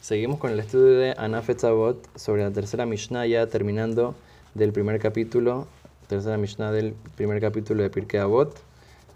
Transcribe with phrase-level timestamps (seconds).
[0.00, 4.14] Seguimos con el estudio de Anafet sobre la tercera Mishnah, ya terminando
[4.54, 5.66] del primer capítulo,
[6.08, 8.56] tercera Mishnah del primer capítulo de Pirkei Avot,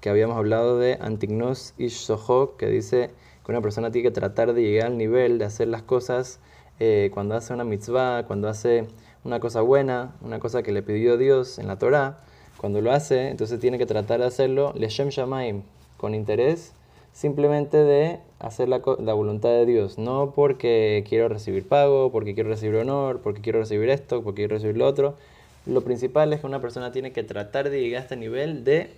[0.02, 3.10] que habíamos hablado de Antignos Ish Soho, que dice
[3.46, 6.38] que una persona tiene que tratar de llegar al nivel de hacer las cosas
[6.80, 8.86] eh, cuando hace una mitzvah, cuando hace
[9.24, 12.18] una cosa buena, una cosa que le pidió Dios en la Torah,
[12.58, 15.62] cuando lo hace, entonces tiene que tratar de hacerlo Leshem Shamaim,
[15.96, 16.74] con interés
[17.14, 22.74] simplemente de hacer la, voluntad de Dios, no porque quiero recibir pago, porque quiero recibir
[22.74, 25.16] honor, porque quiero recibir esto, porque quiero recibir lo otro.
[25.64, 28.90] Lo principal es que una persona tiene que tratar de llegar a este nivel de,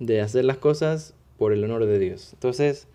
[0.00, 2.32] de hacer las cosas por el honor de Dios.
[2.34, 2.88] Entonces,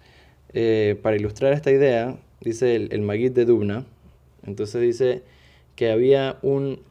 [0.54, 3.86] eh, para ilustrar esta idea, dice el, el Magid de Dubna,
[4.46, 5.24] entonces dice
[5.78, 6.82] que había un,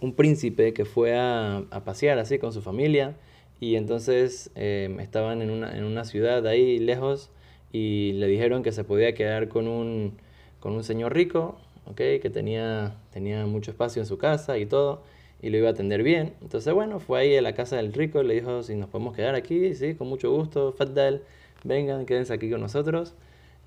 [0.00, 3.14] un príncipe que fue a, a pasear así con su familia,
[3.60, 7.30] y entonces em, estaban en una, en una ciudad ahí lejos
[7.72, 10.16] y le dijeron que se podía quedar con un,
[10.60, 11.56] con un señor rico,
[11.86, 12.20] ¿okay?
[12.20, 15.02] que tenía, tenía mucho espacio en su casa y todo,
[15.42, 16.34] y lo iba a atender bien.
[16.40, 19.14] Entonces, bueno, fue ahí a la casa del rico y le dijo si nos podemos
[19.14, 21.22] quedar aquí, sí, con mucho gusto, Faddal,
[21.64, 23.14] vengan, quédense aquí con nosotros.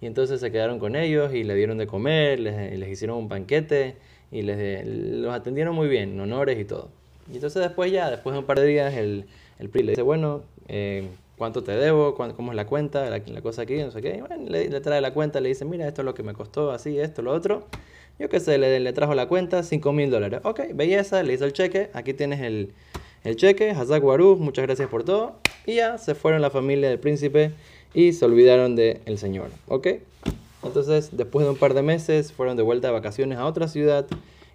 [0.02, 3.28] Y entonces se quedaron con ellos y le dieron de comer, les, les hicieron un
[3.28, 3.96] banquete
[4.32, 6.90] y les, los atendieron muy bien, honores y todo.
[7.32, 9.26] Y entonces después ya, después de un par de días, el,
[9.60, 12.16] el PRI le dice, bueno, eh, ¿cuánto te debo?
[12.16, 13.10] ¿Cómo es la cuenta?
[13.10, 14.24] La, cosa aquí, no sé qué.
[14.48, 17.22] le, trae la cuenta, le dice, mira, esto es lo que me costó, así, esto,
[17.22, 17.66] lo otro.
[18.20, 20.42] Yo qué sé, le, trajo la cuenta, 5 mil dólares.
[20.44, 22.74] Ok, belleza, le hizo el cheque, aquí tienes el,
[23.24, 25.36] el cheque, Hazak Waruch, muchas gracias por todo.
[25.66, 27.52] Y ya se fueron la familia del príncipe
[27.94, 29.50] y se olvidaron del el señor.
[29.68, 29.88] ¿Ok?
[30.64, 34.08] Entonces, después de un par de meses, fueron de vuelta de vacaciones a otra ciudad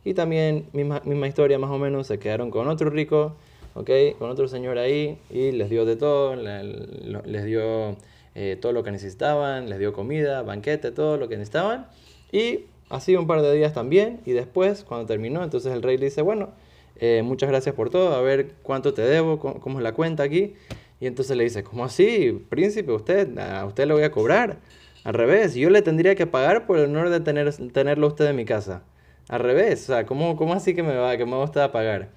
[0.05, 3.37] y también, misma, misma historia más o menos, se quedaron con otro rico
[3.75, 3.91] ¿ok?
[4.19, 7.97] Con otro señor ahí y les dio de todo, les dio
[8.35, 11.87] eh, todo lo que necesitaban, les dio comida, banquete, todo lo que necesitaban.
[12.31, 16.07] Y así un par de días también y después, cuando terminó, entonces el rey le
[16.07, 16.51] dice, bueno,
[16.97, 20.55] eh, muchas gracias por todo, a ver cuánto te debo, cómo, es la cuenta aquí.
[21.01, 22.93] Y entonces le dice, ¿cómo así, príncipe?
[22.93, 24.59] Usted, a usted le voy a cobrar.
[25.03, 28.37] Al revés, yo le tendría que pagar por el honor de tener, tenerlo usted en
[28.37, 28.85] mi casa.
[29.29, 31.73] Al revés, o sea, ¿cómo, cómo así que me va, que me va usted a
[31.73, 32.11] pagar?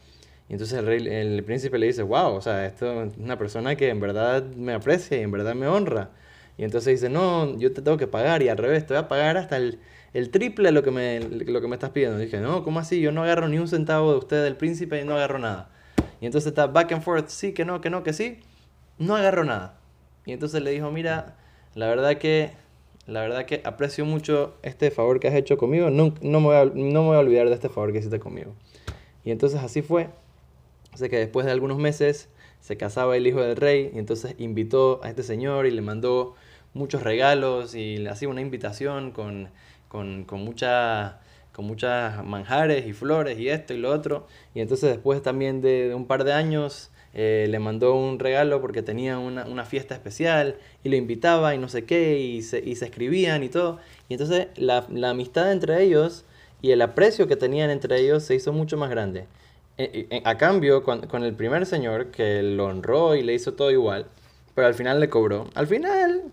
[0.50, 3.76] Y entonces el, rey, el príncipe le dice, wow, o sea, esto es una persona
[3.76, 6.12] que en verdad me aprecia y en verdad me honra.
[6.58, 9.08] Y entonces dice, no, yo te tengo que pagar y al revés, te voy a
[9.08, 9.80] pagar hasta el,
[10.14, 12.20] el triple de lo que, me, lo que me estás pidiendo.
[12.22, 13.02] Y dije, no, ¿cómo así?
[13.02, 15.70] Yo no agarro ni un centavo de usted del príncipe y no agarro nada.
[16.22, 18.40] Y entonces está back and forth, sí, que no, que no, que sí,
[18.98, 19.78] no agarro nada.
[20.26, 21.36] Y entonces le dijo, mira,
[21.74, 22.52] la verdad que,
[23.08, 26.56] la verdad que aprecio mucho este favor que has hecho conmigo, no, no, me voy
[26.56, 28.54] a, no me voy a olvidar de este favor que hiciste conmigo.
[29.24, 30.10] Y entonces así fue.
[30.92, 32.30] Así que después de algunos meses
[32.62, 36.36] se casaba el hijo del rey y entonces invitó a este señor y le mandó
[36.74, 39.50] muchos regalos y le hacía una invitación con,
[39.88, 41.20] con, con mucha
[41.56, 44.28] con muchas manjares y flores y esto y lo otro.
[44.54, 48.82] Y entonces después también de, un par de años eh, le mandó un regalo porque
[48.82, 52.76] tenía una, una, fiesta especial y lo invitaba y no sé qué y se, y
[52.76, 53.80] se escribían y todo.
[54.10, 56.26] Y entonces la, la, amistad entre ellos
[56.62, 59.28] y el aprecio que tenían entre ellos se hizo mucho más grande.
[59.78, 63.72] Eh, eh, a cambio, con, el primer señor que lo honró y le hizo todo
[63.72, 64.08] igual,
[64.54, 65.48] pero al final le cobró.
[65.56, 66.24] Al final,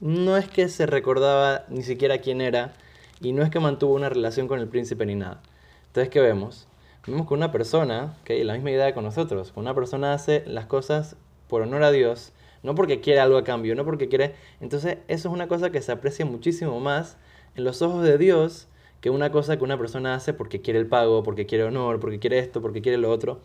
[0.00, 2.74] no es que se recordaba ni siquiera quién era
[3.20, 5.40] y no es que mantuvo una relación con el príncipe ni nada.
[5.88, 6.66] Entonces, ¿qué vemos?
[7.06, 10.66] Vemos que una persona, que hay la misma idea con nosotros, una persona hace las
[10.66, 11.16] cosas
[11.48, 12.32] por honor a Dios,
[12.62, 14.34] no porque quiere algo a cambio, no porque quiere...
[14.60, 17.18] Entonces, eso es una cosa que se aprecia muchísimo más
[17.56, 18.68] en los ojos de Dios
[19.00, 22.18] que una cosa que una persona hace porque quiere el pago, porque quiere honor, porque
[22.18, 23.40] quiere esto, porque quiere lo otro.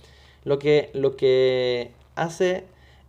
[0.46, 2.64] Lo que, lo que hace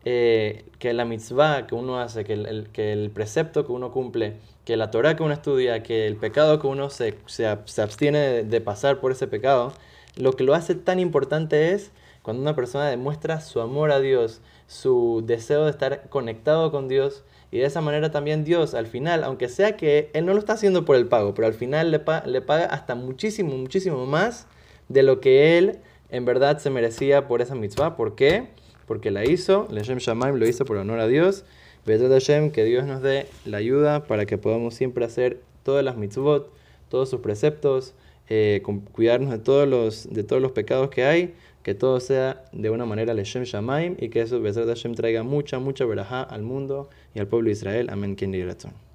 [0.04, 4.34] eh, que la mitzvah que uno hace, que el, que el, precepto que uno cumple,
[4.64, 8.60] que la Torah que uno estudia, que el pecado que uno se, se, abstiene de,
[8.60, 9.72] pasar por ese pecado,
[10.16, 14.40] lo que lo hace tan importante es cuando una persona demuestra su amor a Dios,
[14.66, 19.24] su deseo de estar conectado con Dios y de esa manera también Dios al final,
[19.24, 22.02] aunque sea que Él no lo está haciendo por el pago, pero al final le,
[22.26, 24.46] le paga hasta muchísimo, muchísimo más
[24.88, 25.78] de lo que Él
[26.10, 27.96] en verdad se merecía por esa mitzvah.
[27.96, 28.48] ¿Por qué?
[28.86, 31.44] Porque la hizo, Leshem Shamaim lo hizo por honor a Dios.
[31.86, 35.96] Vedad Hashem, que Dios nos dé la ayuda para que podamos siempre hacer todas las
[35.96, 36.52] mitzvot,
[36.88, 37.94] todos sus preceptos,
[38.30, 38.62] eh,
[38.92, 42.86] cuidarnos de todos, los, de todos los pecados que hay que todo sea de una
[42.86, 47.18] manera Leshem Shamaim y que eso, Besar Hashem, traiga mucha, mucha verajá al mundo y
[47.20, 47.88] al pueblo de Israel.
[47.90, 48.14] Amén.
[48.14, 48.89] Quien